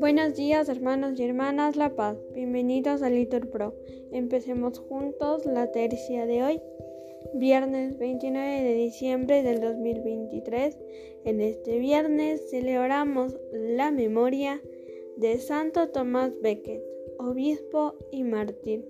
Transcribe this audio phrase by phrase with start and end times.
[0.00, 3.74] Buenos días hermanos y hermanas La Paz, bienvenidos a Litur Pro.
[4.10, 6.60] Empecemos juntos la tercia de hoy,
[7.34, 10.76] viernes 29 de diciembre del 2023.
[11.24, 14.60] En este viernes celebramos la memoria
[15.16, 16.82] de Santo Tomás Becket,
[17.18, 18.84] obispo y mártir.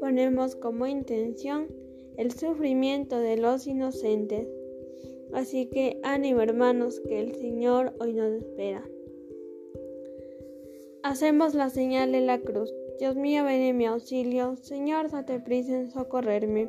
[0.00, 1.87] Ponemos como intención
[2.18, 4.48] el sufrimiento de los inocentes.
[5.32, 8.84] Así que ánimo hermanos que el Señor hoy nos espera.
[11.04, 12.74] Hacemos la señal de la cruz.
[12.98, 14.56] Dios mío, ven en mi auxilio.
[14.56, 16.68] Señor, date prisa en socorrerme.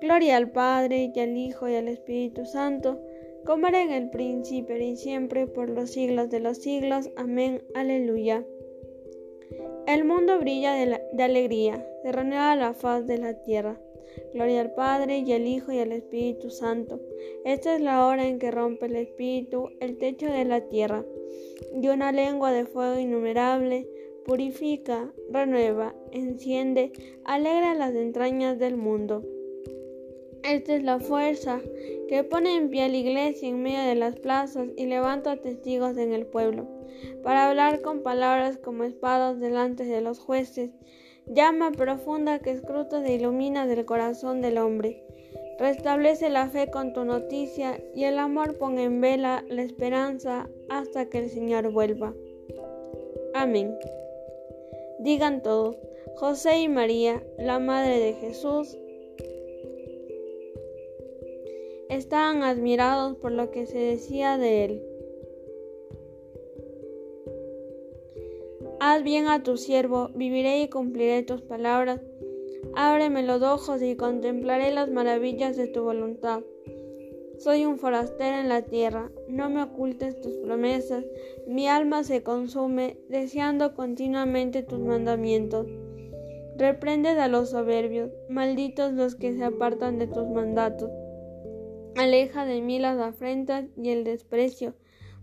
[0.00, 2.98] Gloria al Padre, y al Hijo, y al Espíritu Santo,
[3.44, 7.10] como era en el principio y siempre, por los siglos de los siglos.
[7.16, 7.62] Amén.
[7.74, 8.46] Aleluya.
[9.86, 13.78] El mundo brilla de, de alegría, se renueva la faz de la tierra.
[14.34, 17.00] Gloria al Padre, y al Hijo, y al Espíritu Santo.
[17.44, 21.04] Esta es la hora en que rompe el Espíritu el techo de la tierra
[21.80, 23.88] y una lengua de fuego innumerable
[24.24, 26.92] purifica, renueva, enciende,
[27.24, 29.24] alegra las entrañas del mundo.
[30.44, 31.60] Esta es la fuerza
[32.08, 35.96] que pone en pie a la iglesia en medio de las plazas y levanta testigos
[35.96, 36.68] en el pueblo,
[37.22, 40.70] para hablar con palabras como espadas delante de los jueces,
[41.30, 45.04] llama profunda que escruta e ilumina del corazón del hombre.
[45.58, 51.06] Restablece la fe con tu noticia y el amor pone en vela la esperanza hasta
[51.08, 52.14] que el Señor vuelva.
[53.34, 53.76] Amén.
[55.00, 55.76] Digan todos,
[56.16, 58.76] José y María, la Madre de Jesús,
[61.88, 64.97] estaban admirados por lo que se decía de él.
[68.90, 72.00] Haz bien a tu siervo, viviré y cumpliré tus palabras.
[72.74, 76.40] Ábreme los ojos y contemplaré las maravillas de tu voluntad.
[77.36, 81.04] Soy un forastero en la tierra, no me ocultes tus promesas,
[81.46, 85.66] mi alma se consume deseando continuamente tus mandamientos.
[86.56, 90.90] Reprendes a los soberbios, malditos los que se apartan de tus mandatos.
[91.94, 94.72] Aleja de mí las afrentas y el desprecio,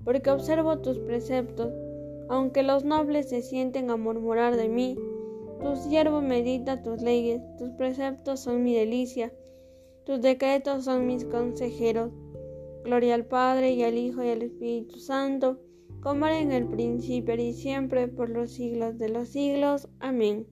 [0.04, 1.74] porque observo tus preceptos,
[2.30, 4.98] aunque los nobles se sienten a murmurar de mí
[5.66, 9.34] tu siervo medita tus leyes, tus preceptos son mi delicia,
[10.06, 12.12] tus decretos son mis consejeros.
[12.84, 15.60] Gloria al Padre y al Hijo y al Espíritu Santo,
[16.02, 19.90] como era en el principio y siempre, por los siglos de los siglos.
[20.00, 20.46] Amén.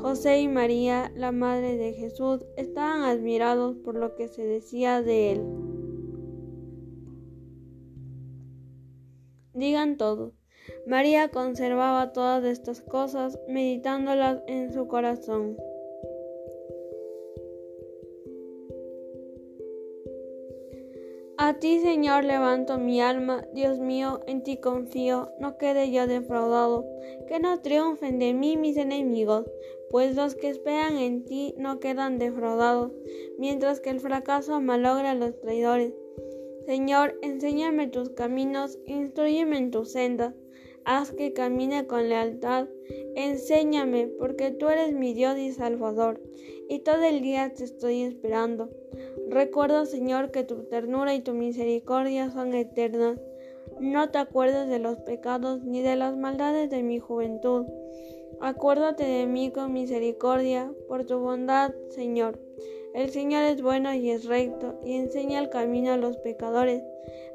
[0.00, 5.32] José y María, la Madre de Jesús, estaban admirados por lo que se decía de
[5.32, 5.71] él.
[9.54, 10.32] Digan todos.
[10.86, 15.56] María conservaba todas estas cosas, meditándolas en su corazón.
[21.44, 26.86] A ti, Señor, levanto mi alma, Dios mío, en ti confío, no quede yo defraudado,
[27.26, 29.50] que no triunfen de mí mis enemigos,
[29.90, 32.92] pues los que esperan en ti no quedan defraudados,
[33.38, 35.92] mientras que el fracaso malogra a los traidores.
[36.66, 40.34] Señor, enséñame tus caminos, instruyeme en tus sendas
[40.84, 42.66] haz que camine con lealtad,
[43.14, 46.20] enséñame, porque tú eres mi Dios y Salvador,
[46.68, 48.70] y todo el día te estoy esperando.
[49.28, 53.18] Recuerda, Señor, que tu ternura y tu misericordia son eternas.
[53.80, 57.66] No te acuerdes de los pecados ni de las maldades de mi juventud.
[58.40, 62.38] Acuérdate de mí con misericordia, por tu bondad, Señor.
[62.94, 66.82] El Señor es bueno y es recto, y enseña el camino a los pecadores.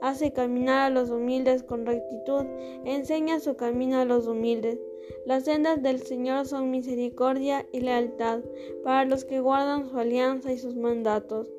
[0.01, 2.45] Hace caminar a los humildes con rectitud,
[2.85, 4.79] enseña su camino a los humildes.
[5.25, 8.41] Las sendas del Señor son misericordia y lealtad
[8.83, 11.49] para los que guardan su alianza y sus mandatos.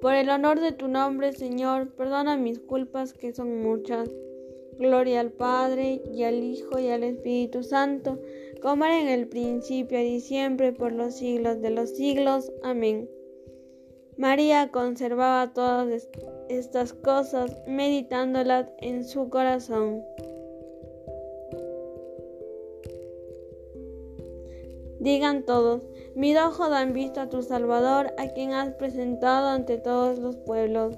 [0.00, 4.10] Por el honor de tu nombre, Señor, perdona mis culpas que son muchas.
[4.78, 8.18] Gloria al Padre y al Hijo y al Espíritu Santo,
[8.64, 12.50] como era en el principio y siempre por los siglos de los siglos.
[12.62, 13.10] Amén.
[14.16, 16.08] María conservaba todas
[16.48, 20.02] estas cosas, meditándolas en su corazón.
[24.98, 30.18] Digan todos, mi ojos han visto a tu Salvador, a quien has presentado ante todos
[30.18, 30.96] los pueblos.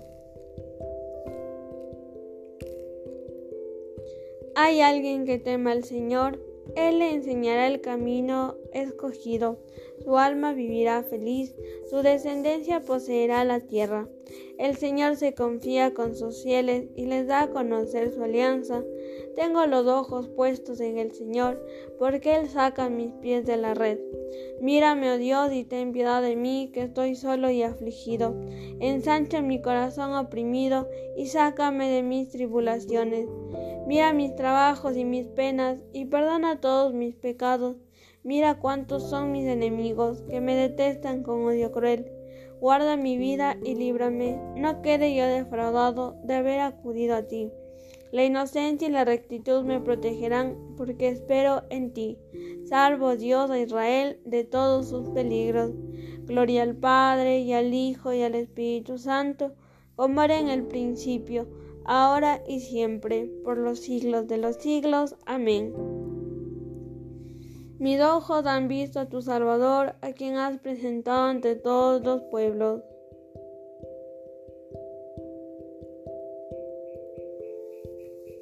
[4.55, 6.39] ¿Hay alguien que tema al Señor?
[6.75, 9.59] Él le enseñará el camino escogido.
[10.05, 11.55] su alma vivirá feliz,
[11.89, 14.09] su descendencia poseerá la tierra.
[14.59, 18.83] El Señor se confía con sus fieles y les da a conocer su alianza.
[19.35, 21.63] Tengo los ojos puestos en el Señor,
[21.99, 23.99] porque Él saca mis pies de la red.
[24.61, 28.35] Mírame, oh Dios, y ten piedad de mí, que estoy solo y afligido.
[28.81, 33.29] Ensancha mi corazón oprimido y sácame de mis tribulaciones.
[33.87, 37.77] Mira mis trabajos y mis penas, y perdona todos mis pecados.
[38.25, 42.11] Mira cuántos son mis enemigos, que me detestan con odio cruel.
[42.61, 47.53] Guarda mi vida y líbrame, no quede yo defraudado de haber acudido a ti.
[48.11, 52.19] La inocencia y la rectitud me protegerán, porque espero en ti.
[52.65, 55.73] Salvo Dios a Israel de todos sus peligros.
[56.25, 59.53] Gloria al Padre y al Hijo y al Espíritu Santo,
[59.95, 61.47] como era en el principio,
[61.87, 65.17] ahora y siempre, por los siglos de los siglos.
[65.25, 65.73] Amén.
[67.79, 72.83] Mis ojos han visto a tu Salvador, a quien has presentado ante todos los pueblos.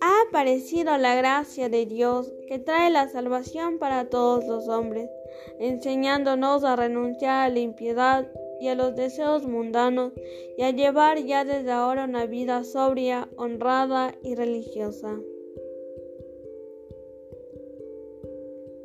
[0.00, 5.11] Ha aparecido la gracia de Dios que trae la salvación para todos los hombres,
[5.58, 10.12] enseñándonos a renunciar a la impiedad y a los deseos mundanos
[10.56, 15.18] y a llevar ya desde ahora una vida sobria, honrada y religiosa.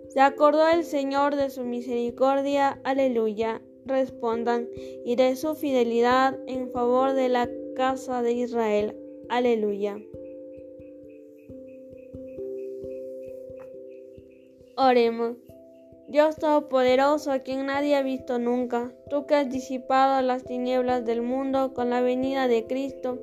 [0.10, 3.62] Se acordó el Señor de su misericordia, aleluya.
[3.86, 4.68] Respondan,
[5.06, 8.95] y de su fidelidad en favor de la casa de Israel,
[9.30, 9.98] aleluya.
[14.75, 15.49] Oremos.
[16.10, 21.22] Dios Todopoderoso, a quien nadie ha visto nunca, tú que has disipado las tinieblas del
[21.22, 23.20] mundo con la venida de Cristo,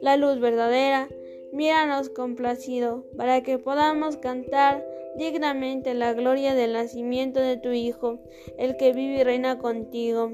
[0.00, 1.08] la luz verdadera,
[1.52, 4.86] míranos complacido, para que podamos cantar
[5.16, 8.20] dignamente la gloria del nacimiento de tu Hijo,
[8.58, 10.30] el que vive y reina contigo.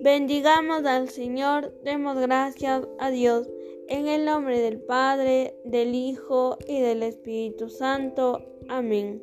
[0.00, 3.50] Bendigamos al Señor, demos gracias a Dios,
[3.86, 8.42] en el nombre del Padre, del Hijo y del Espíritu Santo.
[8.68, 9.22] Amén.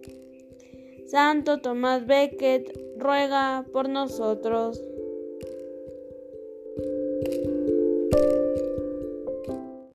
[1.09, 4.79] Santo Tomás Becket, ruega por nosotros.